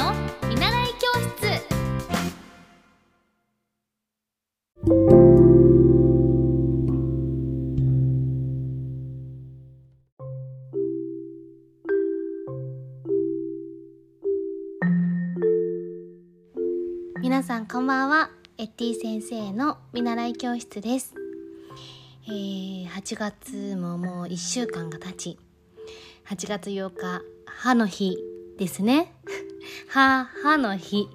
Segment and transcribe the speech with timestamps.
[0.00, 0.14] の
[0.48, 1.60] 見習い教室。
[17.20, 18.30] 皆さんこんばんは。
[18.56, 21.14] エッティ先生の見習い教室です、
[22.26, 25.38] えー、8月ももう1週間が経ち。
[26.26, 28.16] 8月8日歯の日
[28.58, 29.12] ですね。
[29.88, 31.08] 歯歯の日。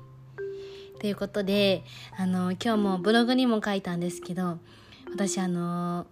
[1.00, 1.84] ということで
[2.18, 4.58] あの今日もブログにも書いたんですけど
[5.14, 6.08] 私あの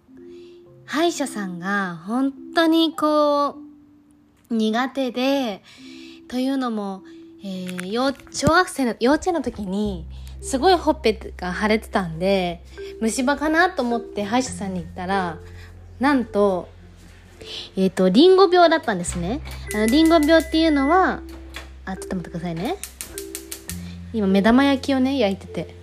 [0.84, 3.56] 歯医者さんが本当にこ
[4.50, 5.62] う苦手で
[6.28, 7.02] というのも、
[7.42, 10.06] えー、幼小学生の幼稚園の時に
[10.40, 12.62] すごいほっぺが腫れてたんで
[13.00, 15.38] 虫歯かなと思って歯医者さんに行ったら
[15.98, 16.68] なんと
[17.76, 19.40] えっ、ー、とリンゴ病だったんですね。
[19.74, 21.20] あのリンゴ病っていうのは
[21.86, 22.76] あちょっと待ってくださいね。
[24.12, 25.74] 今目玉焼きをね焼いてて。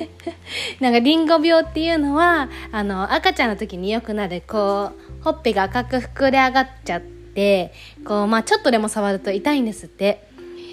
[0.80, 7.72] なんかリンゴ病っていうのはあの赤ちゃんの時によくなるこうほっぺが赤く膨れ上がっちゃって
[8.04, 10.26] こう、まあ、ちょっとでも触ると痛いんですって。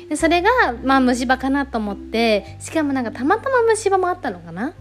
[0.09, 0.49] でそれが、
[0.83, 4.73] まあ、虫歯かなと思ってしかもなんかたまたま虫歯もあったのかな。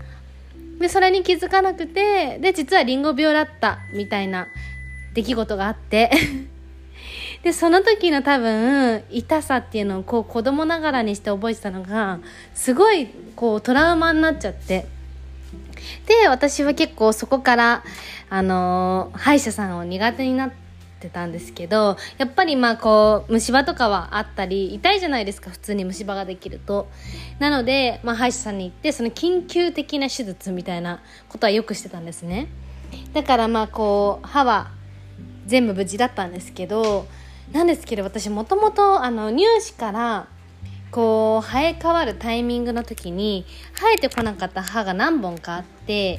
[0.80, 4.48] でそれに気づかなくてで実はリンゴ病だったみたいな
[5.14, 6.10] 出来事があって。
[7.42, 12.20] でその時の多分痛さっていうのをこう子供ながらにして覚えてたのが
[12.54, 14.86] すごいこうトラウマになっちゃって。
[16.06, 17.84] で私は結構そこから
[18.30, 20.52] あのー、歯医者さんを苦手になっ
[21.00, 26.88] てたんですけどやっぱりまあこう虫歯とかはあったり痛いじゃないですか普通に虫歯ができると。
[27.40, 32.46] なので、まあ、歯医者さんに行ってその緊急的な手術みたいなことはよくしてたんですね。
[33.12, 34.70] だからまあこう歯は
[35.46, 37.06] 全部無事だったんですけど
[37.50, 40.28] なんですけど私もともと乳歯から
[40.90, 46.18] こう生え変わるタイミングの時に生えてこなかった歯が何本かあって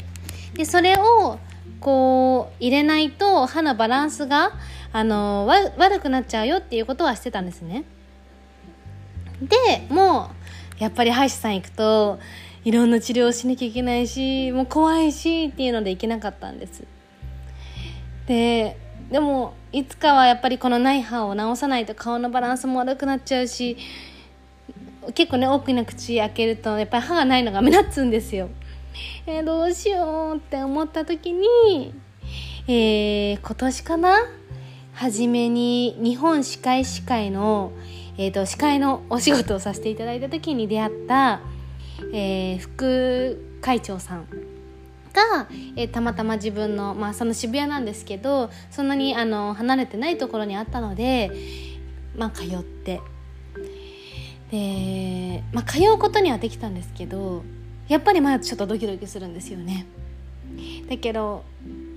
[0.56, 1.40] でそれを
[1.80, 4.54] こう入れないと歯のバランスが
[4.92, 7.84] あの悪くなっちゃうよっていうことはしてたんですね。
[9.42, 9.58] で
[9.90, 10.30] も
[10.80, 12.20] うやっぱり歯医者さん行くと
[12.64, 16.84] いろんな治療をしなきゃいけないしもう怖いしっていうので行けなかったんです。
[18.28, 18.78] で
[19.14, 23.78] でもいつかはやっぱりこのない歯を治さないと顔のバランスも悪くなっちゃうし
[25.14, 28.50] 結構ね大きな口開けるとやっぱり歯がないのが目立つんですよ。
[29.28, 31.94] えー、どうしようって思った時に、
[32.68, 34.18] えー、今年かな？
[34.94, 37.72] 初めに日本歯科医師会の、
[38.18, 41.42] えーと、歯科医のお仕事をさせていただいた時に出会った、
[42.14, 44.53] えー、副会長さん
[45.14, 51.32] が、えー、たまたま自分の、まあ、その渋谷なんですけどそんなにあの離れてないところにあったので、
[52.16, 53.00] まあ、通って
[54.52, 57.44] で、まあ、通うことにはできたんですけど
[57.88, 59.86] やっぱりまだちょっとドキドキするんですよね。
[60.88, 61.44] だけど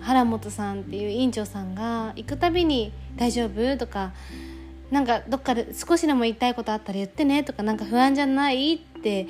[0.01, 4.13] 原本さんっていう院長さんが行くたびに「大丈夫?」とか
[4.91, 9.27] 「なんかどっかで少しでも言いたいことあったら言ってね」とか「なんか不安じゃない?」って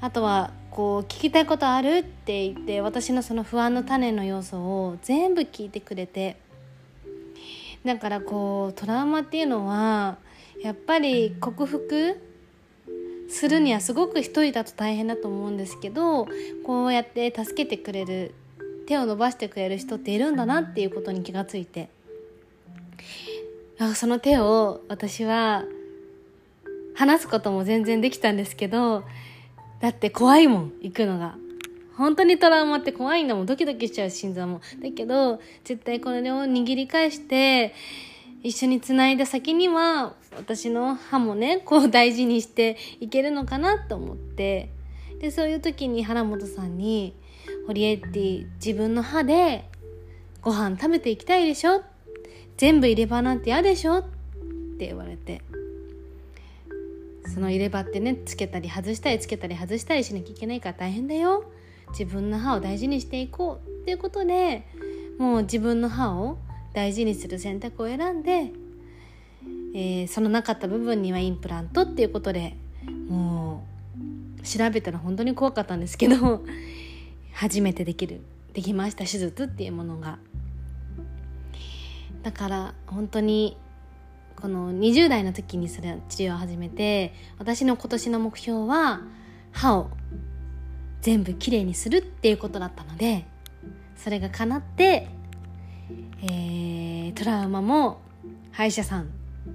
[0.00, 6.36] あとはこう聞きたいことあるって言って私のその不安の種の要素を全部聞いてくれて。
[7.84, 10.18] だからこうトラウマっていうのは
[10.60, 12.20] やっぱり克服
[13.28, 16.26] するにはすごく一人だと大変だと思うんですけど
[16.64, 18.34] こうやって助けてくれる
[18.88, 21.88] 手を伸ばしてくれる人っているんだなっていうことに気がついて。
[23.94, 25.64] その手を私は
[26.94, 29.04] 話すことも全然できたんですけど
[29.80, 31.36] だって怖いもん行くのが。
[31.96, 33.46] 本当にトラウマって怖いんだもん。
[33.46, 34.60] ドキドキしちゃう心臓も。
[34.82, 37.74] だけど絶対これを握り返して
[38.42, 44.70] 一緒につないだ先には私の歯もねこう大事にしていけるのかなと思って。
[45.20, 47.14] でそういう時に原本さんに
[47.66, 49.64] 「ホリエッティ自分の歯で
[50.42, 51.82] ご飯食べていきたいでしょ？
[52.58, 54.02] 全部入れ歯なんて嫌でしょ?」っ
[54.78, 55.40] て言われて。
[57.26, 61.44] その入れ歯ってねつけたり外したりつけたり外したりしなきゃいけないから大変だよ。
[61.90, 64.66] 自分の歯を大事にしていこうっていうことで
[65.18, 66.38] もう自分の歯を
[66.74, 68.50] 大事にする選択を選んで、
[69.74, 72.56] えー、そのなかった部分にはインプラントっていうことで
[73.08, 73.64] も
[74.38, 76.44] う調べたら本当に怖かったんですけど
[77.32, 78.20] 初めてできる
[78.52, 80.18] できました手術っていうものが。
[82.22, 83.56] だから本当に
[84.40, 89.00] この20代の時にそれ治療を始めて私の今年の目標は
[89.52, 89.90] 歯を
[91.00, 93.26] 全部きれいにするっていうことだったので
[93.96, 95.08] それが叶って、
[96.22, 98.00] えー、トラウマも
[98.52, 99.08] 歯医者さん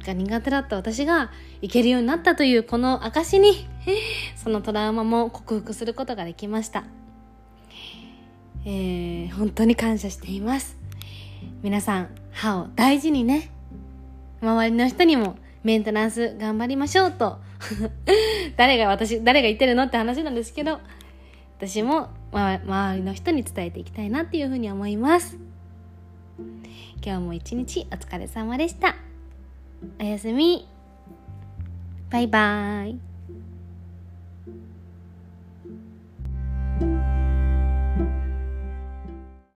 [0.06, 1.32] が苦手だった私が
[1.62, 3.68] 行けるようになったというこの証に
[4.36, 6.84] そのトラウマも克服することができました。
[8.64, 10.78] えー、本当に感謝しています。
[11.64, 13.50] 皆さん歯を大事にね
[14.42, 17.40] 周りの人にもメンテナンス頑張りましょうと。
[18.58, 20.80] 誰が私誰が言ってるのって話なんですけど
[21.58, 25.38] 私も、ま、周りの人に伝えていきたいなっていうふうに思います。
[27.04, 28.96] 今日も一日お疲れ様でした。
[30.00, 30.68] おやすみ。
[32.10, 33.11] バイバーイ。